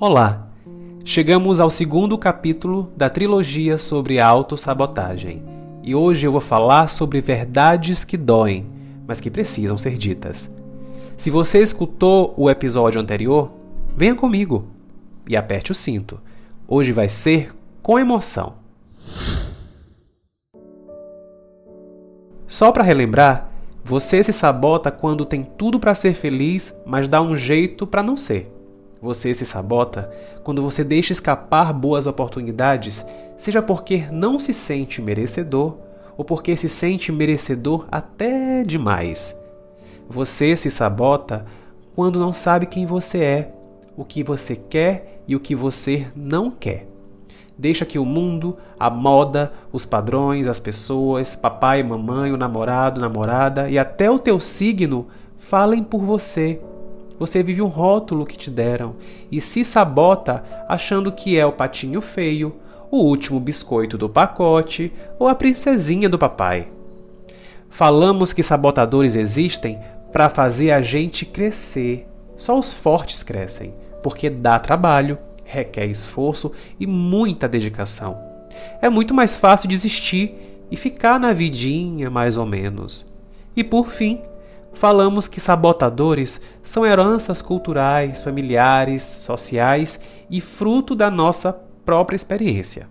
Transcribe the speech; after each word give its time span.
Olá! 0.00 0.46
Chegamos 1.04 1.58
ao 1.58 1.68
segundo 1.68 2.16
capítulo 2.16 2.92
da 2.96 3.10
trilogia 3.10 3.76
sobre 3.76 4.20
autossabotagem 4.20 5.42
e 5.82 5.92
hoje 5.92 6.24
eu 6.24 6.30
vou 6.30 6.40
falar 6.40 6.86
sobre 6.86 7.20
verdades 7.20 8.04
que 8.04 8.16
doem, 8.16 8.64
mas 9.08 9.20
que 9.20 9.28
precisam 9.28 9.76
ser 9.76 9.98
ditas. 9.98 10.56
Se 11.16 11.32
você 11.32 11.60
escutou 11.60 12.32
o 12.36 12.48
episódio 12.48 13.00
anterior, 13.00 13.50
venha 13.96 14.14
comigo 14.14 14.68
e 15.28 15.36
aperte 15.36 15.72
o 15.72 15.74
cinto. 15.74 16.20
Hoje 16.68 16.92
vai 16.92 17.08
ser 17.08 17.52
com 17.82 17.98
emoção. 17.98 18.54
Só 22.46 22.70
para 22.70 22.84
relembrar, 22.84 23.50
você 23.82 24.22
se 24.22 24.32
sabota 24.32 24.92
quando 24.92 25.26
tem 25.26 25.42
tudo 25.42 25.80
para 25.80 25.92
ser 25.92 26.14
feliz, 26.14 26.80
mas 26.86 27.08
dá 27.08 27.20
um 27.20 27.34
jeito 27.34 27.84
para 27.84 28.00
não 28.00 28.16
ser. 28.16 28.57
Você 29.00 29.32
se 29.32 29.46
sabota 29.46 30.10
quando 30.42 30.62
você 30.62 30.82
deixa 30.82 31.12
escapar 31.12 31.72
boas 31.72 32.06
oportunidades, 32.06 33.06
seja 33.36 33.62
porque 33.62 34.06
não 34.10 34.40
se 34.40 34.52
sente 34.52 35.00
merecedor 35.00 35.76
ou 36.16 36.24
porque 36.24 36.56
se 36.56 36.68
sente 36.68 37.12
merecedor 37.12 37.86
até 37.92 38.64
demais. 38.64 39.40
Você 40.08 40.56
se 40.56 40.70
sabota 40.70 41.46
quando 41.94 42.18
não 42.18 42.32
sabe 42.32 42.66
quem 42.66 42.86
você 42.86 43.18
é, 43.18 43.54
o 43.96 44.04
que 44.04 44.24
você 44.24 44.56
quer 44.56 45.22
e 45.28 45.36
o 45.36 45.40
que 45.40 45.54
você 45.54 46.08
não 46.16 46.50
quer. 46.50 46.88
Deixa 47.56 47.84
que 47.84 47.98
o 47.98 48.04
mundo, 48.04 48.56
a 48.78 48.88
moda, 48.88 49.52
os 49.72 49.84
padrões, 49.84 50.46
as 50.46 50.60
pessoas, 50.60 51.36
papai, 51.36 51.82
mamãe, 51.82 52.32
o 52.32 52.36
namorado, 52.36 53.00
namorada 53.00 53.68
e 53.68 53.78
até 53.78 54.10
o 54.10 54.18
teu 54.18 54.40
signo 54.40 55.08
falem 55.36 55.82
por 55.82 56.02
você 56.02 56.60
você 57.18 57.42
vive 57.42 57.60
um 57.60 57.66
rótulo 57.66 58.24
que 58.24 58.36
te 58.36 58.50
deram 58.50 58.96
e 59.30 59.40
se 59.40 59.64
sabota 59.64 60.44
achando 60.68 61.12
que 61.12 61.38
é 61.38 61.44
o 61.44 61.52
patinho 61.52 62.00
feio, 62.00 62.56
o 62.90 62.98
último 62.98 63.40
biscoito 63.40 63.98
do 63.98 64.08
pacote 64.08 64.92
ou 65.18 65.28
a 65.28 65.34
princesinha 65.34 66.08
do 66.08 66.18
papai. 66.18 66.68
Falamos 67.68 68.32
que 68.32 68.42
sabotadores 68.42 69.14
existem 69.14 69.78
para 70.12 70.28
fazer 70.28 70.70
a 70.70 70.80
gente 70.80 71.26
crescer. 71.26 72.06
Só 72.36 72.58
os 72.58 72.72
fortes 72.72 73.22
crescem, 73.22 73.74
porque 74.02 74.30
dá 74.30 74.58
trabalho, 74.58 75.18
requer 75.44 75.86
esforço 75.86 76.52
e 76.78 76.86
muita 76.86 77.48
dedicação. 77.48 78.18
É 78.80 78.88
muito 78.88 79.12
mais 79.12 79.36
fácil 79.36 79.68
desistir 79.68 80.34
e 80.70 80.76
ficar 80.76 81.18
na 81.18 81.32
vidinha 81.32 82.10
mais 82.10 82.36
ou 82.36 82.46
menos. 82.46 83.10
E 83.56 83.64
por 83.64 83.88
fim, 83.88 84.20
falamos 84.74 85.28
que 85.28 85.40
sabotadores 85.40 86.40
são 86.62 86.86
heranças 86.86 87.42
culturais, 87.42 88.22
familiares, 88.22 89.02
sociais 89.02 90.00
e 90.30 90.40
fruto 90.40 90.94
da 90.94 91.10
nossa 91.10 91.52
própria 91.84 92.16
experiência. 92.16 92.88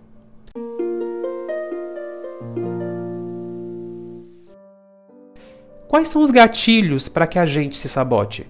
Quais 5.88 6.08
são 6.08 6.22
os 6.22 6.30
gatilhos 6.30 7.08
para 7.08 7.26
que 7.26 7.38
a 7.38 7.46
gente 7.46 7.76
se 7.76 7.88
sabote? 7.88 8.46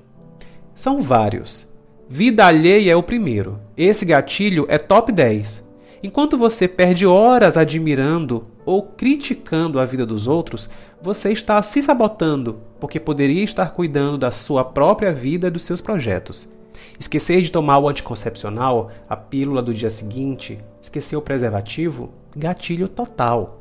São 0.74 1.00
vários. 1.00 1.72
Vida 2.08 2.46
alheia 2.46 2.92
é 2.92 2.96
o 2.96 3.02
primeiro. 3.02 3.60
Esse 3.76 4.04
gatilho 4.04 4.66
é 4.68 4.76
top 4.76 5.12
10. 5.12 5.68
Enquanto 6.02 6.36
você 6.36 6.66
perde 6.66 7.06
horas 7.06 7.56
admirando 7.56 8.46
ou 8.68 8.82
criticando 8.82 9.80
a 9.80 9.86
vida 9.86 10.04
dos 10.04 10.28
outros, 10.28 10.68
você 11.00 11.32
está 11.32 11.62
se 11.62 11.82
sabotando, 11.82 12.60
porque 12.78 13.00
poderia 13.00 13.42
estar 13.42 13.70
cuidando 13.70 14.18
da 14.18 14.30
sua 14.30 14.62
própria 14.62 15.10
vida 15.10 15.48
e 15.48 15.50
dos 15.50 15.62
seus 15.62 15.80
projetos. 15.80 16.46
Esquecer 16.98 17.40
de 17.40 17.50
tomar 17.50 17.78
o 17.78 17.88
anticoncepcional, 17.88 18.90
a 19.08 19.16
pílula 19.16 19.62
do 19.62 19.72
dia 19.72 19.88
seguinte, 19.88 20.58
esquecer 20.82 21.16
o 21.16 21.22
preservativo, 21.22 22.10
gatilho 22.36 22.90
total. 22.90 23.58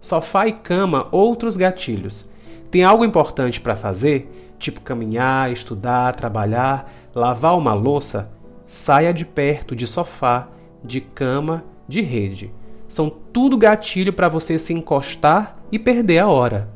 Sofá 0.00 0.46
e 0.46 0.52
cama, 0.52 1.08
outros 1.10 1.56
gatilhos. 1.56 2.30
Tem 2.70 2.84
algo 2.84 3.04
importante 3.04 3.60
para 3.60 3.74
fazer, 3.74 4.54
tipo 4.56 4.82
caminhar, 4.82 5.50
estudar, 5.50 6.14
trabalhar, 6.14 6.92
lavar 7.12 7.58
uma 7.58 7.74
louça? 7.74 8.30
Saia 8.68 9.12
de 9.12 9.24
perto 9.24 9.74
de 9.74 9.88
sofá, 9.88 10.46
de 10.84 11.00
cama 11.00 11.64
de 11.88 12.00
rede. 12.00 12.52
São 12.94 13.10
tudo 13.10 13.58
gatilho 13.58 14.12
para 14.12 14.28
você 14.28 14.56
se 14.56 14.72
encostar 14.72 15.56
e 15.72 15.80
perder 15.80 16.20
a 16.20 16.28
hora. 16.28 16.68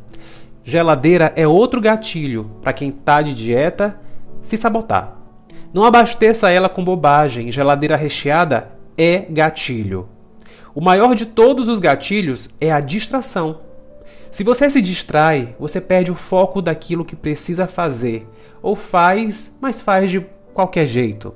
Geladeira 0.64 1.32
é 1.36 1.46
outro 1.46 1.80
gatilho 1.80 2.50
para 2.60 2.72
quem 2.72 2.88
está 2.88 3.22
de 3.22 3.32
dieta 3.32 4.00
se 4.42 4.56
sabotar. 4.56 5.16
Não 5.72 5.84
abasteça 5.84 6.50
ela 6.50 6.68
com 6.68 6.82
bobagem, 6.82 7.52
geladeira 7.52 7.94
recheada 7.94 8.72
é 8.96 9.26
gatilho. 9.30 10.08
O 10.74 10.80
maior 10.80 11.14
de 11.14 11.24
todos 11.24 11.68
os 11.68 11.78
gatilhos 11.78 12.50
é 12.60 12.72
a 12.72 12.80
distração. 12.80 13.60
Se 14.28 14.42
você 14.42 14.68
se 14.68 14.82
distrai, 14.82 15.54
você 15.56 15.80
perde 15.80 16.10
o 16.10 16.16
foco 16.16 16.60
daquilo 16.60 17.04
que 17.04 17.14
precisa 17.14 17.68
fazer, 17.68 18.28
ou 18.60 18.74
faz, 18.74 19.56
mas 19.60 19.80
faz 19.80 20.10
de 20.10 20.26
qualquer 20.52 20.86
jeito. 20.86 21.32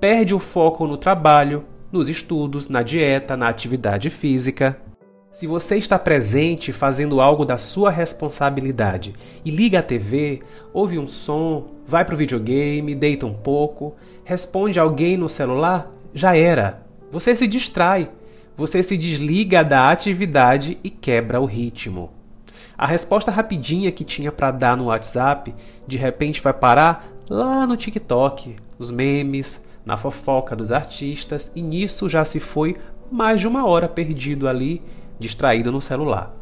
Perde 0.00 0.34
o 0.34 0.40
foco 0.40 0.84
no 0.84 0.96
trabalho, 0.96 1.64
nos 1.92 2.08
estudos, 2.08 2.68
na 2.68 2.82
dieta, 2.82 3.36
na 3.36 3.48
atividade 3.48 4.10
física. 4.10 4.80
Se 5.30 5.46
você 5.46 5.76
está 5.76 5.98
presente 5.98 6.72
fazendo 6.72 7.20
algo 7.20 7.44
da 7.44 7.56
sua 7.56 7.90
responsabilidade 7.90 9.12
e 9.44 9.50
liga 9.50 9.78
a 9.78 9.82
TV, 9.82 10.42
ouve 10.72 10.98
um 10.98 11.06
som, 11.06 11.68
vai 11.86 12.04
para 12.04 12.14
o 12.14 12.18
videogame, 12.18 12.94
deita 12.94 13.26
um 13.26 13.34
pouco, 13.34 13.94
responde 14.24 14.80
alguém 14.80 15.16
no 15.16 15.28
celular, 15.28 15.90
já 16.12 16.36
era. 16.36 16.82
Você 17.12 17.34
se 17.36 17.46
distrai, 17.46 18.10
você 18.56 18.82
se 18.82 18.96
desliga 18.96 19.62
da 19.62 19.90
atividade 19.90 20.78
e 20.82 20.90
quebra 20.90 21.40
o 21.40 21.46
ritmo. 21.46 22.10
A 22.76 22.86
resposta 22.86 23.30
rapidinha 23.30 23.92
que 23.92 24.04
tinha 24.04 24.32
para 24.32 24.50
dar 24.50 24.76
no 24.76 24.86
WhatsApp, 24.86 25.54
de 25.86 25.96
repente 25.96 26.40
vai 26.40 26.52
parar 26.52 27.08
lá 27.28 27.66
no 27.66 27.76
TikTok, 27.76 28.56
os 28.78 28.90
memes, 28.90 29.64
na 29.84 29.96
fofoca 29.96 30.54
dos 30.54 30.70
artistas, 30.70 31.52
e 31.54 31.62
nisso 31.62 32.08
já 32.08 32.24
se 32.24 32.40
foi 32.40 32.76
mais 33.10 33.40
de 33.40 33.48
uma 33.48 33.66
hora 33.66 33.88
perdido 33.88 34.48
ali, 34.48 34.82
distraído 35.18 35.72
no 35.72 35.80
celular. 35.80 36.34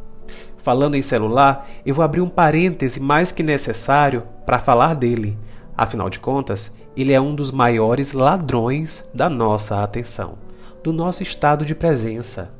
Falando 0.59 0.97
em 0.97 1.03
celular, 1.03 1.67
eu 1.87 1.95
vou 1.95 2.05
abrir 2.05 2.21
um 2.21 2.29
parêntese 2.29 3.01
mais 3.01 3.33
que 3.33 3.43
necessário 3.43 4.25
para 4.45 4.59
falar 4.59 4.95
dele. 4.95 5.39
Afinal 5.77 6.11
de 6.11 6.19
contas, 6.19 6.77
ele 6.97 7.13
é 7.13 7.21
um 7.21 7.35
dos 7.35 7.51
maiores 7.51 8.13
ladrões 8.13 9.09
da 9.15 9.31
nossa 9.31 9.83
atenção, 9.83 10.37
do 10.83 10.93
nosso 10.93 11.23
estado 11.23 11.65
de 11.65 11.75
presença. 11.75 12.53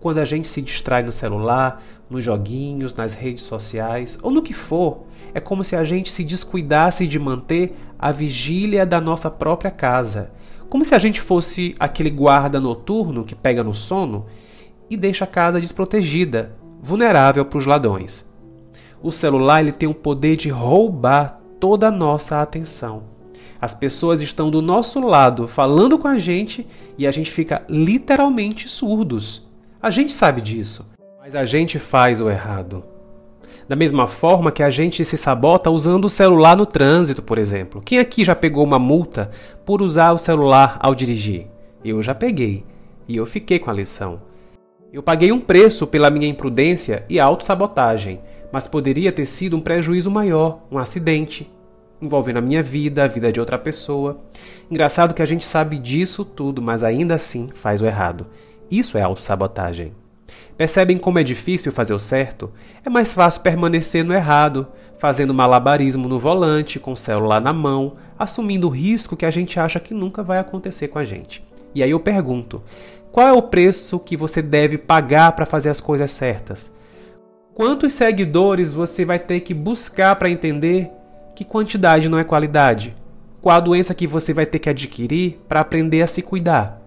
Quando 0.00 0.18
a 0.18 0.24
gente 0.24 0.48
se 0.48 0.60
distrai 0.60 1.02
no 1.02 1.12
celular, 1.12 1.82
nos 2.10 2.24
joguinhos, 2.24 2.94
nas 2.94 3.14
redes 3.14 3.44
sociais 3.44 4.18
ou 4.22 4.30
no 4.30 4.42
que 4.42 4.54
for, 4.54 5.04
é 5.34 5.40
como 5.40 5.62
se 5.62 5.76
a 5.76 5.84
gente 5.84 6.10
se 6.10 6.24
descuidasse 6.24 7.06
de 7.06 7.18
manter 7.18 7.76
a 7.98 8.10
vigília 8.10 8.86
da 8.86 9.00
nossa 9.00 9.30
própria 9.30 9.70
casa. 9.70 10.32
Como 10.68 10.84
se 10.84 10.94
a 10.94 10.98
gente 10.98 11.20
fosse 11.20 11.74
aquele 11.78 12.10
guarda 12.10 12.60
noturno 12.60 13.24
que 13.24 13.34
pega 13.34 13.64
no 13.64 13.74
sono 13.74 14.26
e 14.90 14.96
deixa 14.96 15.24
a 15.24 15.28
casa 15.28 15.60
desprotegida, 15.60 16.56
vulnerável 16.82 17.44
para 17.44 17.58
os 17.58 17.66
ladrões. 17.66 18.32
O 19.02 19.12
celular 19.12 19.60
ele 19.60 19.72
tem 19.72 19.88
o 19.88 19.94
poder 19.94 20.36
de 20.36 20.48
roubar 20.48 21.40
toda 21.60 21.88
a 21.88 21.90
nossa 21.90 22.40
atenção. 22.40 23.04
As 23.60 23.74
pessoas 23.74 24.22
estão 24.22 24.50
do 24.50 24.62
nosso 24.62 25.00
lado 25.00 25.48
falando 25.48 25.98
com 25.98 26.06
a 26.06 26.18
gente 26.18 26.66
e 26.96 27.06
a 27.06 27.10
gente 27.10 27.30
fica 27.30 27.64
literalmente 27.68 28.68
surdos. 28.68 29.48
A 29.82 29.90
gente 29.90 30.12
sabe 30.12 30.40
disso, 30.40 30.88
mas 31.28 31.34
a 31.34 31.44
gente 31.44 31.78
faz 31.78 32.22
o 32.22 32.30
errado. 32.30 32.82
Da 33.68 33.76
mesma 33.76 34.06
forma 34.06 34.50
que 34.50 34.62
a 34.62 34.70
gente 34.70 35.04
se 35.04 35.18
sabota 35.18 35.70
usando 35.70 36.06
o 36.06 36.08
celular 36.08 36.56
no 36.56 36.64
trânsito, 36.64 37.20
por 37.20 37.36
exemplo. 37.36 37.82
Quem 37.84 37.98
aqui 37.98 38.24
já 38.24 38.34
pegou 38.34 38.64
uma 38.64 38.78
multa 38.78 39.30
por 39.62 39.82
usar 39.82 40.12
o 40.12 40.18
celular 40.18 40.78
ao 40.80 40.94
dirigir? 40.94 41.46
Eu 41.84 42.02
já 42.02 42.14
peguei. 42.14 42.64
E 43.06 43.14
eu 43.14 43.26
fiquei 43.26 43.58
com 43.58 43.68
a 43.68 43.74
lição. 43.74 44.22
Eu 44.90 45.02
paguei 45.02 45.30
um 45.30 45.38
preço 45.38 45.86
pela 45.86 46.08
minha 46.08 46.26
imprudência 46.26 47.04
e 47.10 47.20
autossabotagem, 47.20 48.20
mas 48.50 48.66
poderia 48.66 49.12
ter 49.12 49.26
sido 49.26 49.54
um 49.54 49.60
prejuízo 49.60 50.10
maior, 50.10 50.60
um 50.72 50.78
acidente, 50.78 51.52
envolvendo 52.00 52.38
a 52.38 52.42
minha 52.42 52.62
vida, 52.62 53.04
a 53.04 53.06
vida 53.06 53.30
de 53.30 53.38
outra 53.38 53.58
pessoa. 53.58 54.18
Engraçado 54.70 55.12
que 55.12 55.20
a 55.20 55.26
gente 55.26 55.44
sabe 55.44 55.78
disso 55.78 56.24
tudo, 56.24 56.62
mas 56.62 56.82
ainda 56.82 57.16
assim 57.16 57.50
faz 57.54 57.82
o 57.82 57.86
errado. 57.86 58.26
Isso 58.70 58.96
é 58.96 59.02
autossabotagem. 59.02 59.92
Percebem 60.58 60.98
como 60.98 61.20
é 61.20 61.22
difícil 61.22 61.70
fazer 61.70 61.94
o 61.94 62.00
certo? 62.00 62.50
É 62.84 62.90
mais 62.90 63.12
fácil 63.12 63.42
permanecer 63.42 64.04
no 64.04 64.12
errado, 64.12 64.66
fazendo 64.98 65.32
malabarismo 65.32 66.08
no 66.08 66.18
volante, 66.18 66.80
com 66.80 66.90
o 66.90 66.96
celular 66.96 67.40
na 67.40 67.52
mão, 67.52 67.92
assumindo 68.18 68.66
o 68.66 68.70
risco 68.70 69.16
que 69.16 69.24
a 69.24 69.30
gente 69.30 69.60
acha 69.60 69.78
que 69.78 69.94
nunca 69.94 70.20
vai 70.20 70.40
acontecer 70.40 70.88
com 70.88 70.98
a 70.98 71.04
gente. 71.04 71.46
E 71.72 71.80
aí 71.80 71.92
eu 71.92 72.00
pergunto: 72.00 72.60
qual 73.12 73.28
é 73.28 73.32
o 73.32 73.40
preço 73.40 74.00
que 74.00 74.16
você 74.16 74.42
deve 74.42 74.76
pagar 74.76 75.30
para 75.30 75.46
fazer 75.46 75.70
as 75.70 75.80
coisas 75.80 76.10
certas? 76.10 76.76
Quantos 77.54 77.94
seguidores 77.94 78.72
você 78.72 79.04
vai 79.04 79.20
ter 79.20 79.40
que 79.40 79.54
buscar 79.54 80.16
para 80.16 80.28
entender 80.28 80.90
que 81.36 81.44
quantidade 81.44 82.08
não 82.08 82.18
é 82.18 82.24
qualidade? 82.24 82.96
Qual 83.40 83.54
a 83.54 83.60
doença 83.60 83.94
que 83.94 84.08
você 84.08 84.32
vai 84.32 84.44
ter 84.44 84.58
que 84.58 84.68
adquirir 84.68 85.38
para 85.48 85.60
aprender 85.60 86.02
a 86.02 86.08
se 86.08 86.20
cuidar? 86.20 86.77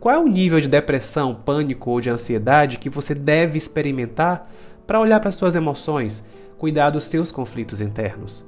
Qual 0.00 0.14
é 0.14 0.18
o 0.18 0.28
nível 0.28 0.60
de 0.60 0.68
depressão, 0.68 1.34
pânico 1.34 1.90
ou 1.90 2.00
de 2.00 2.08
ansiedade 2.08 2.78
que 2.78 2.88
você 2.88 3.14
deve 3.14 3.58
experimentar 3.58 4.48
para 4.86 5.00
olhar 5.00 5.18
para 5.18 5.32
suas 5.32 5.56
emoções, 5.56 6.24
cuidar 6.56 6.90
dos 6.90 7.04
seus 7.04 7.32
conflitos 7.32 7.80
internos? 7.80 8.44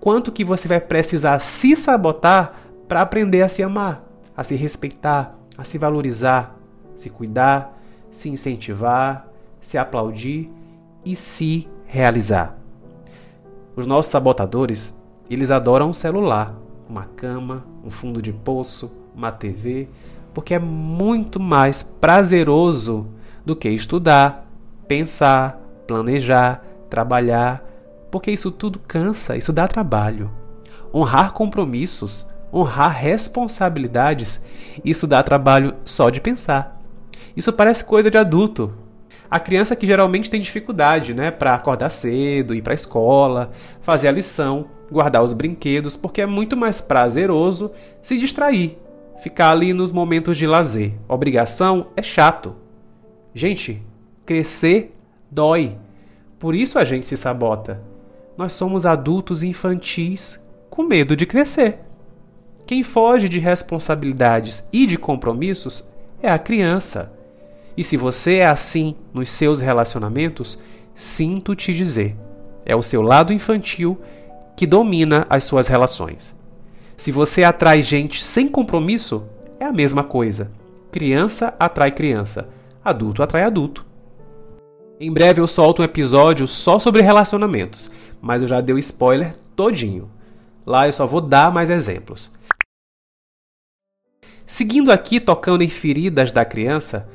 Quanto 0.00 0.32
que 0.32 0.44
você 0.44 0.66
vai 0.66 0.80
precisar 0.80 1.38
se 1.38 1.76
sabotar 1.76 2.54
para 2.88 3.02
aprender 3.02 3.42
a 3.42 3.48
se 3.48 3.62
amar, 3.62 4.04
a 4.36 4.42
se 4.42 4.56
respeitar, 4.56 5.38
a 5.56 5.62
se 5.62 5.78
valorizar, 5.78 6.58
se 6.94 7.08
cuidar, 7.08 7.78
se 8.10 8.28
incentivar, 8.28 9.28
se 9.60 9.78
aplaudir 9.78 10.50
e 11.06 11.14
se 11.14 11.68
realizar? 11.86 12.58
Os 13.76 13.86
nossos 13.86 14.10
sabotadores, 14.10 14.92
eles 15.30 15.52
adoram 15.52 15.90
um 15.90 15.94
celular, 15.94 16.52
uma 16.88 17.04
cama, 17.04 17.64
um 17.84 17.90
fundo 17.90 18.20
de 18.20 18.32
poço, 18.32 18.90
uma 19.14 19.30
TV, 19.30 19.88
porque 20.32 20.54
é 20.54 20.58
muito 20.58 21.40
mais 21.40 21.82
prazeroso 21.82 23.08
do 23.44 23.56
que 23.56 23.68
estudar, 23.68 24.46
pensar, 24.86 25.60
planejar, 25.86 26.64
trabalhar, 26.88 27.64
porque 28.10 28.30
isso 28.30 28.50
tudo 28.50 28.78
cansa, 28.78 29.36
isso 29.36 29.52
dá 29.52 29.66
trabalho. 29.66 30.30
Honrar 30.92 31.32
compromissos, 31.32 32.26
honrar 32.52 32.92
responsabilidades, 32.92 34.40
isso 34.84 35.06
dá 35.06 35.22
trabalho 35.22 35.74
só 35.84 36.10
de 36.10 36.20
pensar. 36.20 36.80
Isso 37.36 37.52
parece 37.52 37.84
coisa 37.84 38.10
de 38.10 38.18
adulto. 38.18 38.74
A 39.30 39.38
criança 39.38 39.76
que 39.76 39.86
geralmente 39.86 40.28
tem 40.28 40.40
dificuldade, 40.40 41.14
né, 41.14 41.30
para 41.30 41.54
acordar 41.54 41.88
cedo, 41.88 42.52
ir 42.52 42.62
para 42.62 42.72
a 42.72 42.74
escola, 42.74 43.52
fazer 43.80 44.08
a 44.08 44.12
lição, 44.12 44.66
guardar 44.90 45.22
os 45.22 45.32
brinquedos, 45.32 45.96
porque 45.96 46.20
é 46.20 46.26
muito 46.26 46.56
mais 46.56 46.80
prazeroso 46.80 47.70
se 48.02 48.18
distrair, 48.18 48.76
ficar 49.20 49.50
ali 49.50 49.72
nos 49.72 49.92
momentos 49.92 50.36
de 50.36 50.46
lazer. 50.46 50.94
Obrigação 51.08 51.88
é 51.96 52.02
chato. 52.02 52.56
Gente, 53.34 53.82
crescer 54.24 54.96
dói. 55.30 55.76
Por 56.38 56.54
isso 56.54 56.78
a 56.78 56.84
gente 56.84 57.06
se 57.06 57.16
sabota. 57.16 57.82
Nós 58.36 58.54
somos 58.54 58.86
adultos 58.86 59.42
infantis 59.42 60.44
com 60.70 60.82
medo 60.82 61.14
de 61.14 61.26
crescer. 61.26 61.80
Quem 62.66 62.82
foge 62.82 63.28
de 63.28 63.38
responsabilidades 63.38 64.66
e 64.72 64.86
de 64.86 64.96
compromissos 64.96 65.90
é 66.22 66.30
a 66.30 66.38
criança. 66.38 67.12
E 67.76 67.84
se 67.84 67.96
você 67.96 68.36
é 68.36 68.46
assim 68.46 68.96
nos 69.12 69.30
seus 69.30 69.60
relacionamentos, 69.60 70.58
sinto 70.94 71.54
te 71.54 71.74
dizer, 71.74 72.16
é 72.64 72.74
o 72.74 72.82
seu 72.82 73.02
lado 73.02 73.32
infantil 73.32 74.00
que 74.56 74.66
domina 74.66 75.26
as 75.28 75.44
suas 75.44 75.66
relações. 75.66 76.39
Se 77.00 77.10
você 77.10 77.44
atrai 77.44 77.80
gente 77.80 78.22
sem 78.22 78.46
compromisso, 78.46 79.24
é 79.58 79.64
a 79.64 79.72
mesma 79.72 80.04
coisa. 80.04 80.52
Criança 80.92 81.56
atrai 81.58 81.90
criança, 81.92 82.50
adulto 82.84 83.22
atrai 83.22 83.42
adulto. 83.42 83.86
Em 85.00 85.10
breve 85.10 85.40
eu 85.40 85.46
solto 85.46 85.80
um 85.80 85.84
episódio 85.86 86.46
só 86.46 86.78
sobre 86.78 87.00
relacionamentos, 87.00 87.90
mas 88.20 88.42
eu 88.42 88.48
já 88.48 88.60
dei 88.60 88.74
o 88.74 88.78
spoiler 88.78 89.34
todinho. 89.56 90.10
Lá 90.66 90.88
eu 90.88 90.92
só 90.92 91.06
vou 91.06 91.22
dar 91.22 91.50
mais 91.50 91.70
exemplos. 91.70 92.30
Seguindo 94.44 94.92
aqui 94.92 95.18
tocando 95.18 95.64
em 95.64 95.70
feridas 95.70 96.30
da 96.30 96.44
criança, 96.44 97.08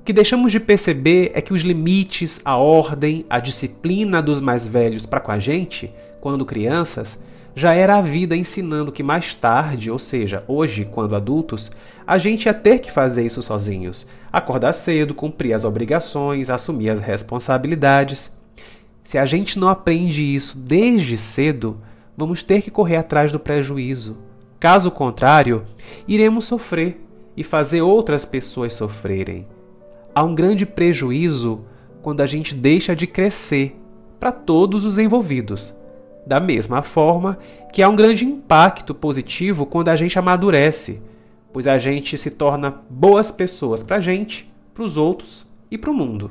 o 0.00 0.04
que 0.04 0.12
deixamos 0.12 0.50
de 0.50 0.58
perceber 0.58 1.30
é 1.34 1.40
que 1.40 1.54
os 1.54 1.62
limites, 1.62 2.40
a 2.44 2.56
ordem, 2.56 3.24
a 3.30 3.38
disciplina 3.38 4.20
dos 4.20 4.40
mais 4.40 4.66
velhos 4.66 5.06
para 5.06 5.20
com 5.20 5.30
a 5.30 5.38
gente, 5.38 5.88
quando 6.20 6.44
crianças, 6.44 7.22
já 7.54 7.74
era 7.74 7.96
a 7.96 8.00
vida 8.00 8.36
ensinando 8.36 8.92
que 8.92 9.02
mais 9.02 9.34
tarde, 9.34 9.90
ou 9.90 9.98
seja, 9.98 10.44
hoje, 10.46 10.84
quando 10.84 11.16
adultos, 11.16 11.70
a 12.06 12.16
gente 12.16 12.46
ia 12.46 12.54
ter 12.54 12.78
que 12.78 12.90
fazer 12.90 13.26
isso 13.26 13.42
sozinhos. 13.42 14.06
Acordar 14.32 14.72
cedo, 14.72 15.14
cumprir 15.14 15.52
as 15.52 15.64
obrigações, 15.64 16.50
assumir 16.50 16.90
as 16.90 17.00
responsabilidades. 17.00 18.38
Se 19.02 19.18
a 19.18 19.26
gente 19.26 19.58
não 19.58 19.68
aprende 19.68 20.22
isso 20.22 20.58
desde 20.58 21.16
cedo, 21.16 21.78
vamos 22.16 22.42
ter 22.42 22.62
que 22.62 22.70
correr 22.70 22.96
atrás 22.96 23.32
do 23.32 23.40
prejuízo. 23.40 24.18
Caso 24.58 24.90
contrário, 24.90 25.64
iremos 26.06 26.44
sofrer 26.44 27.04
e 27.36 27.42
fazer 27.42 27.82
outras 27.82 28.24
pessoas 28.24 28.74
sofrerem. 28.74 29.46
Há 30.14 30.22
um 30.22 30.34
grande 30.34 30.66
prejuízo 30.66 31.64
quando 32.02 32.20
a 32.20 32.26
gente 32.26 32.54
deixa 32.54 32.94
de 32.94 33.06
crescer 33.06 33.76
para 34.18 34.30
todos 34.30 34.84
os 34.84 34.98
envolvidos 34.98 35.74
da 36.26 36.38
mesma 36.38 36.82
forma 36.82 37.38
que 37.72 37.82
há 37.82 37.88
um 37.88 37.96
grande 37.96 38.24
impacto 38.24 38.94
positivo 38.94 39.66
quando 39.66 39.88
a 39.88 39.96
gente 39.96 40.18
amadurece, 40.18 41.02
pois 41.52 41.66
a 41.66 41.78
gente 41.78 42.16
se 42.18 42.30
torna 42.30 42.82
boas 42.88 43.32
pessoas 43.32 43.82
para 43.82 43.96
a 43.96 44.00
gente, 44.00 44.50
para 44.74 44.84
os 44.84 44.96
outros 44.96 45.46
e 45.70 45.78
para 45.78 45.90
o 45.90 45.94
mundo. 45.94 46.30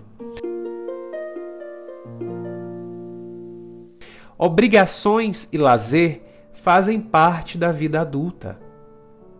Obrigações 4.37 5.49
e 5.51 5.57
lazer 5.57 6.21
fazem 6.53 6.99
parte 6.99 7.57
da 7.57 7.71
vida 7.71 8.01
adulta. 8.01 8.57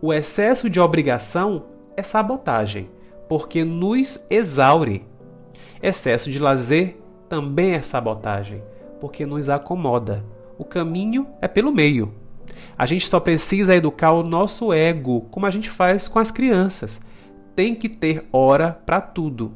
O 0.02 0.14
excesso 0.14 0.70
de 0.70 0.80
obrigação 0.80 1.66
é 1.96 2.04
sabotagem, 2.04 2.90
porque 3.28 3.64
nos 3.64 4.26
exaure. 4.30 5.06
Excesso 5.82 6.30
de 6.30 6.40
lazer 6.40 6.98
também 7.30 7.74
é 7.74 7.82
sabotagem, 7.82 8.62
porque 9.00 9.26
nos 9.26 9.50
acomoda. 9.50 10.24
O 10.60 10.66
caminho 10.66 11.26
é 11.42 11.48
pelo 11.48 11.72
meio. 11.72 12.14
A 12.78 12.86
gente 12.86 13.08
só 13.08 13.18
precisa 13.18 13.74
educar 13.74 14.12
o 14.12 14.24
nosso 14.24 14.74
ego, 14.74 15.22
como 15.32 15.46
a 15.46 15.50
gente 15.50 15.70
faz 15.70 16.10
com 16.10 16.20
as 16.20 16.32
crianças. 16.32 17.02
Tem 17.56 17.74
que 17.74 17.88
ter 17.88 18.28
hora 18.30 18.78
para 18.86 19.00
tudo, 19.00 19.54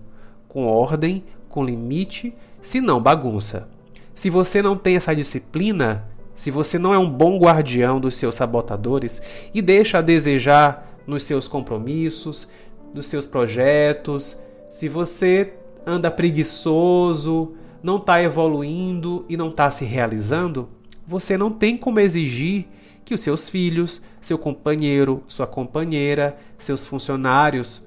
com 0.47 0.65
ordem, 0.65 1.25
com 1.49 1.61
limite, 1.61 2.33
senão 2.61 3.01
bagunça. 3.01 3.67
Se 4.13 4.29
você 4.29 4.61
não 4.61 4.77
tem 4.77 4.95
essa 4.95 5.13
disciplina, 5.13 6.07
se 6.33 6.49
você 6.49 6.79
não 6.79 6.93
é 6.93 6.97
um 6.97 7.09
bom 7.09 7.37
guardião 7.37 7.99
dos 7.99 8.15
seus 8.15 8.35
sabotadores 8.35 9.21
e 9.53 9.61
deixa 9.61 9.97
a 9.97 10.01
desejar 10.01 10.87
nos 11.05 11.23
seus 11.23 11.49
compromissos, 11.49 12.47
nos 12.93 13.07
seus 13.07 13.27
projetos, 13.27 14.41
se 14.69 14.87
você 14.87 15.53
anda 15.85 16.09
preguiçoso, 16.09 17.55
não 17.83 17.97
está 17.97 18.23
evoluindo 18.23 19.25
e 19.27 19.35
não 19.35 19.49
está 19.49 19.69
se 19.69 19.83
realizando, 19.83 20.69
você 21.05 21.37
não 21.37 21.51
tem 21.51 21.77
como 21.77 21.99
exigir 21.99 22.65
que 23.03 23.13
os 23.13 23.21
seus 23.21 23.49
filhos, 23.49 24.01
seu 24.21 24.37
companheiro, 24.37 25.23
sua 25.27 25.45
companheira, 25.45 26.37
seus 26.57 26.85
funcionários 26.85 27.85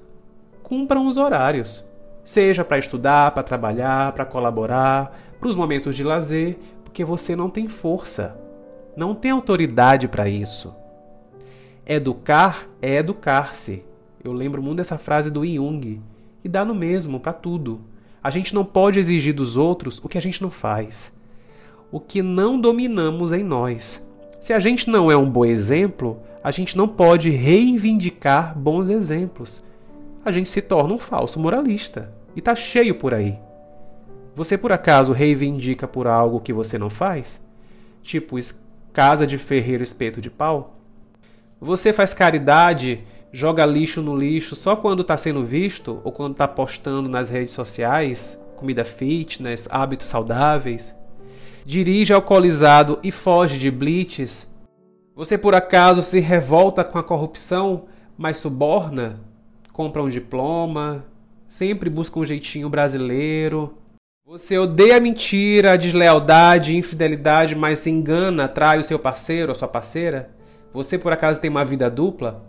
cumpram 0.62 1.06
os 1.06 1.16
horários. 1.16 1.84
Seja 2.24 2.64
para 2.64 2.78
estudar, 2.78 3.30
para 3.30 3.42
trabalhar, 3.42 4.12
para 4.12 4.24
colaborar, 4.26 5.16
para 5.38 5.48
os 5.48 5.56
momentos 5.56 5.94
de 5.94 6.02
lazer, 6.02 6.58
porque 6.84 7.04
você 7.04 7.36
não 7.36 7.48
tem 7.48 7.68
força, 7.68 8.36
não 8.96 9.14
tem 9.14 9.30
autoridade 9.30 10.08
para 10.08 10.28
isso. 10.28 10.74
Educar 11.86 12.66
é 12.82 12.96
educar-se. 12.96 13.84
Eu 14.24 14.32
lembro 14.32 14.60
muito 14.60 14.78
dessa 14.78 14.98
frase 14.98 15.30
do 15.30 15.46
Jung, 15.46 16.02
e 16.42 16.48
dá 16.48 16.64
no 16.64 16.74
mesmo 16.74 17.20
para 17.20 17.32
tudo. 17.32 17.80
A 18.20 18.28
gente 18.28 18.52
não 18.52 18.64
pode 18.64 18.98
exigir 18.98 19.32
dos 19.32 19.56
outros 19.56 20.04
o 20.04 20.08
que 20.08 20.18
a 20.18 20.22
gente 20.22 20.42
não 20.42 20.50
faz 20.50 21.16
o 21.90 22.00
que 22.00 22.22
não 22.22 22.60
dominamos 22.60 23.32
em 23.32 23.42
nós. 23.42 24.06
Se 24.40 24.52
a 24.52 24.60
gente 24.60 24.88
não 24.90 25.10
é 25.10 25.16
um 25.16 25.30
bom 25.30 25.44
exemplo, 25.44 26.20
a 26.42 26.50
gente 26.50 26.76
não 26.76 26.86
pode 26.86 27.30
reivindicar 27.30 28.56
bons 28.56 28.88
exemplos. 28.88 29.64
A 30.24 30.30
gente 30.30 30.48
se 30.48 30.62
torna 30.62 30.94
um 30.94 30.98
falso 30.98 31.40
moralista. 31.40 32.12
E 32.34 32.40
tá 32.40 32.54
cheio 32.54 32.94
por 32.96 33.14
aí. 33.14 33.38
Você 34.34 34.58
por 34.58 34.70
acaso 34.70 35.12
reivindica 35.12 35.88
por 35.88 36.06
algo 36.06 36.40
que 36.40 36.52
você 36.52 36.76
não 36.76 36.90
faz? 36.90 37.46
Tipo, 38.02 38.36
casa 38.92 39.26
de 39.26 39.38
ferreiro 39.38 39.82
espeto 39.82 40.20
de 40.20 40.30
pau? 40.30 40.78
Você 41.60 41.92
faz 41.92 42.12
caridade, 42.12 43.02
joga 43.32 43.64
lixo 43.64 44.02
no 44.02 44.14
lixo 44.14 44.54
só 44.54 44.76
quando 44.76 45.00
está 45.00 45.16
sendo 45.16 45.44
visto 45.44 46.00
ou 46.04 46.12
quando 46.12 46.32
está 46.32 46.46
postando 46.46 47.08
nas 47.08 47.30
redes 47.30 47.54
sociais 47.54 48.40
comida 48.56 48.84
fitness, 48.84 49.68
hábitos 49.70 50.06
saudáveis? 50.06 50.94
Dirige 51.66 52.14
alcoolizado 52.14 53.00
e 53.02 53.10
foge 53.10 53.58
de 53.58 53.72
blitz? 53.72 54.54
Você 55.16 55.36
por 55.36 55.52
acaso 55.52 56.00
se 56.00 56.20
revolta 56.20 56.84
com 56.84 56.96
a 56.96 57.02
corrupção, 57.02 57.86
mas 58.16 58.38
suborna? 58.38 59.18
Compra 59.72 60.00
um 60.00 60.08
diploma? 60.08 61.04
Sempre 61.48 61.90
busca 61.90 62.20
um 62.20 62.24
jeitinho 62.24 62.70
brasileiro? 62.70 63.74
Você 64.24 64.56
odeia 64.56 64.96
a 64.96 65.00
mentira, 65.00 65.72
a 65.72 65.76
deslealdade, 65.76 66.70
a 66.70 66.76
infidelidade, 66.76 67.56
mas 67.56 67.80
se 67.80 67.90
engana, 67.90 68.46
trai 68.46 68.78
o 68.78 68.84
seu 68.84 68.98
parceiro 68.98 69.48
ou 69.48 69.56
sua 69.56 69.66
parceira? 69.66 70.30
Você 70.72 70.96
por 70.96 71.12
acaso 71.12 71.40
tem 71.40 71.50
uma 71.50 71.64
vida 71.64 71.90
dupla? 71.90 72.44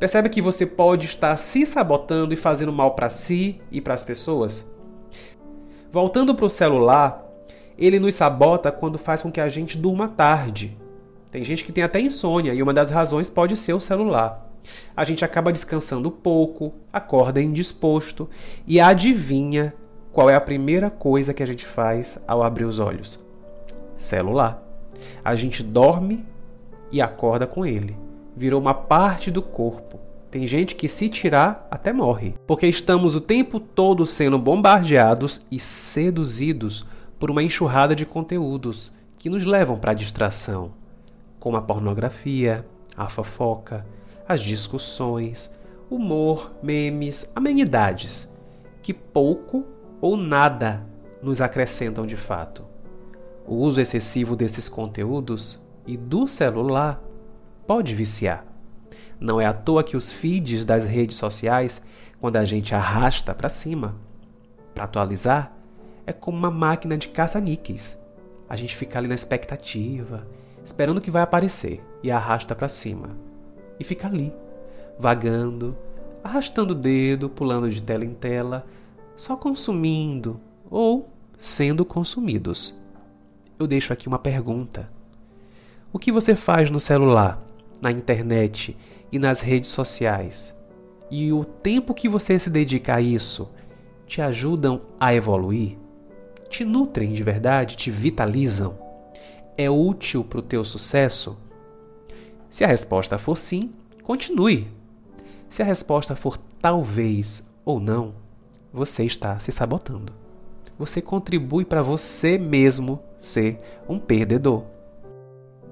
Percebe 0.00 0.28
que 0.28 0.42
você 0.42 0.66
pode 0.66 1.06
estar 1.06 1.36
se 1.36 1.64
sabotando 1.64 2.34
e 2.34 2.36
fazendo 2.36 2.72
mal 2.72 2.96
para 2.96 3.08
si 3.08 3.60
e 3.70 3.80
para 3.80 3.94
as 3.94 4.02
pessoas? 4.02 4.74
Voltando 5.92 6.34
para 6.34 6.46
o 6.46 6.50
celular, 6.50 7.25
ele 7.78 8.00
nos 8.00 8.14
sabota 8.14 8.72
quando 8.72 8.98
faz 8.98 9.22
com 9.22 9.30
que 9.30 9.40
a 9.40 9.48
gente 9.48 9.76
durma 9.76 10.08
tarde. 10.08 10.76
Tem 11.30 11.44
gente 11.44 11.64
que 11.64 11.72
tem 11.72 11.84
até 11.84 12.00
insônia 12.00 12.54
e 12.54 12.62
uma 12.62 12.72
das 12.72 12.90
razões 12.90 13.28
pode 13.28 13.56
ser 13.56 13.74
o 13.74 13.80
celular. 13.80 14.50
A 14.96 15.04
gente 15.04 15.24
acaba 15.24 15.52
descansando 15.52 16.10
pouco, 16.10 16.74
acorda 16.92 17.42
indisposto 17.42 18.28
e 18.66 18.80
adivinha 18.80 19.74
qual 20.12 20.30
é 20.30 20.34
a 20.34 20.40
primeira 20.40 20.88
coisa 20.88 21.34
que 21.34 21.42
a 21.42 21.46
gente 21.46 21.66
faz 21.66 22.24
ao 22.26 22.42
abrir 22.42 22.64
os 22.64 22.78
olhos? 22.78 23.18
Celular. 23.98 24.62
A 25.22 25.36
gente 25.36 25.62
dorme 25.62 26.24
e 26.90 27.02
acorda 27.02 27.46
com 27.46 27.66
ele. 27.66 27.96
Virou 28.34 28.58
uma 28.58 28.72
parte 28.72 29.30
do 29.30 29.42
corpo. 29.42 30.00
Tem 30.30 30.46
gente 30.46 30.74
que, 30.74 30.88
se 30.88 31.08
tirar, 31.08 31.68
até 31.70 31.92
morre. 31.92 32.34
Porque 32.46 32.66
estamos 32.66 33.14
o 33.14 33.20
tempo 33.20 33.60
todo 33.60 34.06
sendo 34.06 34.38
bombardeados 34.38 35.42
e 35.50 35.58
seduzidos 35.58 36.86
por 37.18 37.30
uma 37.30 37.42
enxurrada 37.42 37.94
de 37.94 38.04
conteúdos 38.04 38.92
que 39.18 39.30
nos 39.30 39.44
levam 39.44 39.78
para 39.78 39.92
a 39.92 39.94
distração, 39.94 40.72
como 41.38 41.56
a 41.56 41.62
pornografia, 41.62 42.66
a 42.96 43.08
fofoca, 43.08 43.86
as 44.28 44.40
discussões, 44.40 45.58
humor, 45.90 46.52
memes, 46.62 47.32
amenidades, 47.34 48.32
que 48.82 48.92
pouco 48.92 49.64
ou 50.00 50.16
nada 50.16 50.84
nos 51.22 51.40
acrescentam 51.40 52.06
de 52.06 52.16
fato. 52.16 52.64
O 53.46 53.56
uso 53.56 53.80
excessivo 53.80 54.34
desses 54.34 54.68
conteúdos 54.68 55.62
e 55.86 55.96
do 55.96 56.26
celular 56.26 57.02
pode 57.66 57.94
viciar. 57.94 58.44
Não 59.18 59.40
é 59.40 59.46
à 59.46 59.52
toa 59.52 59.82
que 59.82 59.96
os 59.96 60.12
feeds 60.12 60.64
das 60.64 60.84
redes 60.84 61.16
sociais, 61.16 61.82
quando 62.20 62.36
a 62.36 62.44
gente 62.44 62.74
arrasta 62.74 63.34
para 63.34 63.48
cima 63.48 63.94
para 64.76 64.84
atualizar, 64.84 65.55
é 66.06 66.12
como 66.12 66.38
uma 66.38 66.50
máquina 66.50 66.96
de 66.96 67.08
caça-níqueis. 67.08 68.00
A 68.48 68.54
gente 68.54 68.76
fica 68.76 68.98
ali 68.98 69.08
na 69.08 69.14
expectativa, 69.14 70.26
esperando 70.62 71.00
que 71.00 71.10
vai 71.10 71.22
aparecer 71.22 71.82
e 72.02 72.10
arrasta 72.10 72.54
para 72.54 72.68
cima. 72.68 73.16
E 73.78 73.84
fica 73.84 74.06
ali, 74.06 74.32
vagando, 74.98 75.76
arrastando 76.22 76.72
o 76.72 76.76
dedo, 76.76 77.28
pulando 77.28 77.68
de 77.68 77.82
tela 77.82 78.04
em 78.04 78.14
tela, 78.14 78.64
só 79.16 79.36
consumindo 79.36 80.40
ou 80.70 81.08
sendo 81.36 81.84
consumidos. 81.84 82.78
Eu 83.58 83.66
deixo 83.66 83.92
aqui 83.92 84.06
uma 84.06 84.18
pergunta. 84.18 84.90
O 85.92 85.98
que 85.98 86.12
você 86.12 86.36
faz 86.36 86.70
no 86.70 86.78
celular, 86.78 87.42
na 87.80 87.90
internet 87.90 88.76
e 89.10 89.18
nas 89.18 89.40
redes 89.40 89.70
sociais? 89.70 90.56
E 91.10 91.32
o 91.32 91.44
tempo 91.44 91.94
que 91.94 92.08
você 92.08 92.38
se 92.38 92.50
dedica 92.50 92.96
a 92.96 93.00
isso 93.00 93.50
te 94.06 94.20
ajudam 94.20 94.82
a 95.00 95.14
evoluir? 95.14 95.85
Te 96.48 96.64
nutrem 96.64 97.12
de 97.12 97.22
verdade? 97.22 97.76
Te 97.76 97.90
vitalizam? 97.90 98.78
É 99.56 99.70
útil 99.70 100.24
para 100.24 100.38
o 100.38 100.42
teu 100.42 100.64
sucesso? 100.64 101.38
Se 102.48 102.64
a 102.64 102.66
resposta 102.66 103.18
for 103.18 103.36
sim, 103.36 103.72
continue. 104.02 104.68
Se 105.48 105.62
a 105.62 105.64
resposta 105.64 106.14
for 106.16 106.38
talvez 106.60 107.50
ou 107.64 107.80
não, 107.80 108.14
você 108.72 109.04
está 109.04 109.38
se 109.38 109.50
sabotando. 109.50 110.12
Você 110.78 111.00
contribui 111.00 111.64
para 111.64 111.82
você 111.82 112.36
mesmo 112.36 113.00
ser 113.18 113.56
um 113.88 113.98
perdedor. 113.98 114.64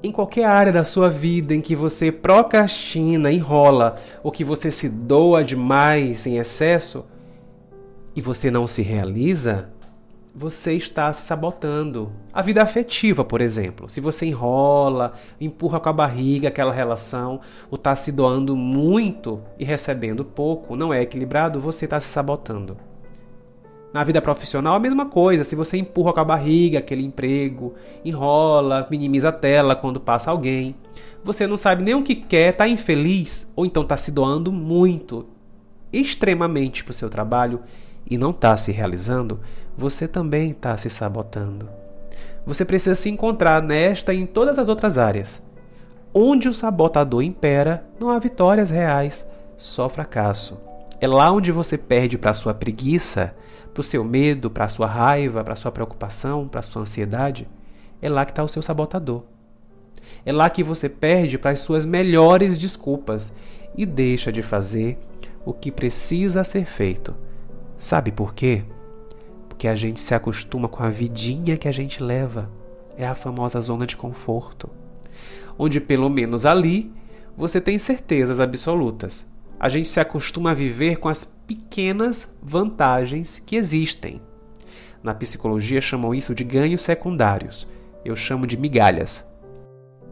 Em 0.03 0.11
qualquer 0.11 0.45
área 0.45 0.73
da 0.73 0.85
sua 0.85 1.09
vida 1.11 1.55
em 1.55 1.61
que 1.61 1.75
você 1.77 2.13
procrastina, 2.13 3.31
enrola 3.33 3.97
ou 4.23 4.31
que 4.31 4.45
você 4.45 4.71
se 4.71 4.89
doa 4.89 5.45
demais 5.45 6.27
em 6.27 6.39
excesso 6.39 7.07
e 8.15 8.21
você 8.21 8.51
não 8.51 8.67
se 8.67 8.83
realiza, 8.83 9.71
você 10.35 10.73
está 10.73 11.13
se 11.13 11.23
sabotando. 11.23 12.11
A 12.33 12.43
vida 12.43 12.61
afetiva, 12.61 13.25
por 13.25 13.41
exemplo. 13.41 13.89
Se 13.89 14.01
você 14.01 14.27
enrola, 14.27 15.13
empurra 15.41 15.79
com 15.79 15.89
a 15.89 15.93
barriga 15.93 16.49
aquela 16.49 16.73
relação, 16.73 17.41
ou 17.71 17.77
está 17.77 17.95
se 17.95 18.11
doando 18.11 18.57
muito 18.57 19.41
e 19.57 19.65
recebendo 19.65 20.25
pouco, 20.25 20.75
não 20.75 20.93
é 20.93 21.01
equilibrado, 21.01 21.61
você 21.61 21.85
está 21.85 22.01
se 22.01 22.09
sabotando. 22.09 22.77
Na 23.93 24.03
vida 24.03 24.21
profissional, 24.21 24.75
a 24.75 24.81
mesma 24.81 25.07
coisa. 25.07 25.45
Se 25.45 25.55
você 25.55 25.77
empurra 25.77 26.13
com 26.13 26.21
a 26.21 26.25
barriga 26.25 26.81
aquele 26.81 27.05
emprego, 27.05 27.75
enrola, 28.05 28.89
minimiza 28.91 29.29
a 29.29 29.33
tela 29.33 29.77
quando 29.77 30.01
passa 30.01 30.33
alguém, 30.33 30.75
você 31.23 31.47
não 31.47 31.57
sabe 31.57 31.85
nem 31.85 31.95
o 31.95 32.03
que 32.03 32.17
quer, 32.17 32.51
está 32.51 32.67
infeliz, 32.67 33.53
ou 33.55 33.65
então 33.65 33.85
está 33.85 33.97
se 33.97 34.11
doando 34.11 34.51
muito, 34.51 35.29
extremamente 35.93 36.83
para 36.83 36.91
o 36.91 36.95
seu 36.95 37.09
trabalho 37.09 37.61
e 38.09 38.19
não 38.19 38.31
está 38.31 38.57
se 38.57 38.73
realizando, 38.73 39.41
você 39.77 40.07
também 40.07 40.51
está 40.51 40.77
se 40.77 40.89
sabotando. 40.91 41.69
Você 42.47 42.65
precisa 42.65 42.95
se 42.95 43.09
encontrar 43.09 43.63
nesta 43.63 44.13
e 44.13 44.21
em 44.21 44.27
todas 44.27 44.59
as 44.59 44.69
outras 44.69 44.99
áreas. 44.99 45.47
Onde 46.13 46.49
o 46.49 46.55
sabotador 46.55 47.23
impera, 47.23 47.85
não 47.99 48.11
há 48.11 48.19
vitórias 48.19 48.71
reais, 48.71 49.31
só 49.57 49.89
fracasso. 49.89 50.61
É 51.01 51.07
lá 51.07 51.31
onde 51.33 51.51
você 51.51 51.77
perde 51.77 52.17
para 52.17 52.31
a 52.31 52.35
sua 52.35 52.55
preguiça, 52.55 53.35
para 53.73 53.81
o 53.81 53.85
seu 53.85 54.05
medo, 54.05 54.51
para 54.51 54.67
a 54.67 54.69
sua 54.69 54.87
raiva, 54.87 55.43
para 55.43 55.55
a 55.55 55.57
sua 55.57 55.73
preocupação, 55.73 56.47
para 56.47 56.61
a 56.61 56.63
sua 56.63 56.83
ansiedade. 56.83 57.49
É 58.01 58.09
lá 58.09 58.25
que 58.25 58.31
está 58.31 58.45
o 58.45 58.49
seu 58.49 58.63
sabotador. 58.63 59.23
É 60.25 60.33
lá 60.33 60.49
que 60.49 60.63
você 60.63 60.89
perde 60.89 61.39
para 61.39 61.51
as 61.51 61.61
suas 61.61 61.85
melhores 61.85 62.57
desculpas 62.57 63.37
e 63.77 63.85
deixa 63.85 64.31
de 64.31 64.43
fazer 64.43 64.99
o 65.45 65.53
que 65.53 65.73
precisa 65.73 66.45
ser 66.45 66.65
feito. 66.65 67.15
Sabe 67.77 68.13
por 68.13 68.35
quê? 68.35 68.65
Porque 69.49 69.69
a 69.69 69.75
gente 69.75 70.01
se 70.01 70.15
acostuma 70.15 70.69
com 70.69 70.83
a 70.83 70.89
vidinha 70.89 71.57
que 71.57 71.69
a 71.69 71.73
gente 71.73 72.03
leva. 72.03 72.51
É 72.97 73.07
a 73.07 73.15
famosa 73.15 73.61
zona 73.61 73.87
de 73.87 73.97
conforto. 73.97 74.71
Onde 75.59 75.81
pelo 75.81 76.09
menos 76.09 76.47
ali 76.47 76.93
você 77.37 77.61
tem 77.61 77.79
certezas 77.79 78.41
absolutas. 78.41 79.31
A 79.59 79.69
gente 79.69 79.89
se 79.89 80.01
acostuma 80.01 80.51
a 80.51 80.55
viver 80.55 80.97
com 80.97 81.09
as 81.09 81.25
pequenas 81.25 82.37
vantagens 82.43 83.39
que 83.39 83.57
existem. 83.57 84.21
Na 85.03 85.15
psicologia 85.15 85.81
chamam 85.81 86.15
isso 86.15 86.35
de 86.35 86.45
ganhos 86.45 86.83
secundários. 86.83 87.67
Eu 88.05 88.17
chamo 88.17 88.47
de 88.47 88.57
migalhas. 88.57 89.29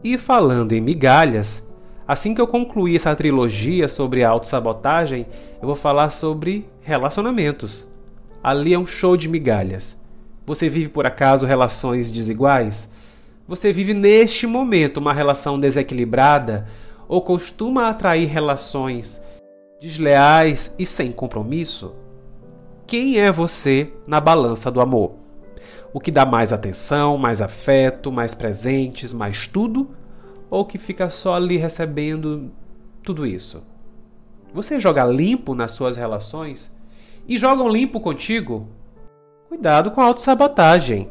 E 0.04 0.18
falando 0.18 0.72
em 0.72 0.80
migalhas, 0.80 1.71
assim 2.12 2.34
que 2.34 2.40
eu 2.40 2.46
concluir 2.46 2.96
essa 2.96 3.16
trilogia 3.16 3.88
sobre 3.88 4.22
autossabotagem, 4.22 5.26
eu 5.62 5.66
vou 5.66 5.74
falar 5.74 6.10
sobre 6.10 6.68
relacionamentos. 6.82 7.88
Ali 8.42 8.74
é 8.74 8.78
um 8.78 8.86
show 8.86 9.16
de 9.16 9.30
migalhas. 9.30 9.98
Você 10.44 10.68
vive 10.68 10.90
por 10.90 11.06
acaso 11.06 11.46
relações 11.46 12.10
desiguais? 12.10 12.92
Você 13.48 13.72
vive 13.72 13.94
neste 13.94 14.46
momento 14.46 14.98
uma 14.98 15.14
relação 15.14 15.58
desequilibrada 15.58 16.68
ou 17.08 17.22
costuma 17.22 17.88
atrair 17.88 18.28
relações 18.28 19.22
desleais 19.80 20.74
e 20.78 20.84
sem 20.84 21.12
compromisso? 21.12 21.94
Quem 22.86 23.20
é 23.20 23.32
você 23.32 23.90
na 24.06 24.20
balança 24.20 24.70
do 24.70 24.82
amor? 24.82 25.14
O 25.94 26.00
que 26.00 26.10
dá 26.10 26.26
mais 26.26 26.52
atenção, 26.52 27.16
mais 27.16 27.40
afeto, 27.40 28.12
mais 28.12 28.34
presentes, 28.34 29.14
mais 29.14 29.46
tudo? 29.46 29.88
Ou 30.52 30.66
que 30.66 30.76
fica 30.76 31.08
só 31.08 31.36
ali 31.36 31.56
recebendo 31.56 32.52
tudo 33.02 33.26
isso? 33.26 33.64
Você 34.52 34.78
joga 34.78 35.02
limpo 35.02 35.54
nas 35.54 35.72
suas 35.72 35.96
relações? 35.96 36.78
E 37.26 37.38
jogam 37.38 37.70
limpo 37.70 37.98
contigo? 37.98 38.68
Cuidado 39.48 39.90
com 39.90 40.02
a 40.02 40.04
autossabotagem. 40.04 41.08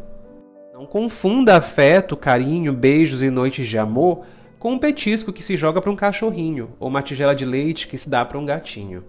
Não 0.71 0.85
confunda 0.85 1.57
afeto, 1.57 2.15
carinho, 2.15 2.71
beijos 2.71 3.23
e 3.23 3.31
noites 3.31 3.67
de 3.67 3.79
amor 3.79 4.25
com 4.59 4.73
um 4.73 4.77
petisco 4.77 5.33
que 5.33 5.43
se 5.43 5.57
joga 5.57 5.81
para 5.81 5.89
um 5.89 5.95
cachorrinho 5.95 6.69
ou 6.79 6.87
uma 6.87 7.01
tigela 7.01 7.33
de 7.33 7.43
leite 7.43 7.87
que 7.87 7.97
se 7.97 8.11
dá 8.11 8.23
para 8.23 8.37
um 8.37 8.45
gatinho. 8.45 9.03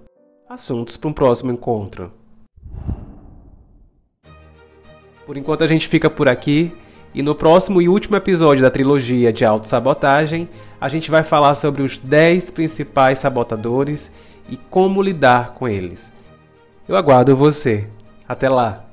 Assuntos 0.49 0.97
para 0.97 1.11
um 1.11 1.13
próximo 1.13 1.53
encontro. 1.53 2.11
Por 5.27 5.37
enquanto 5.37 5.63
a 5.63 5.67
gente 5.67 5.87
fica 5.87 6.09
por 6.09 6.27
aqui 6.27 6.73
e 7.15 7.23
no 7.23 7.35
próximo 7.35 7.81
e 7.81 7.89
último 7.89 8.17
episódio 8.17 8.63
da 8.63 8.71
trilogia 8.71 9.33
de 9.33 9.45
autossabotagem, 9.45 10.49
a 10.81 10.89
gente 10.89 11.11
vai 11.11 11.23
falar 11.23 11.55
sobre 11.55 11.83
os 11.83 11.99
10 11.99 12.51
principais 12.51 13.19
sabotadores 13.19 14.11
e 14.49 14.57
como 14.57 15.03
lidar 15.03 15.53
com 15.53 15.69
eles. 15.69 16.13
Eu 16.89 16.97
aguardo 16.97 17.37
você. 17.37 17.87
Até 18.27 18.49
lá! 18.49 18.92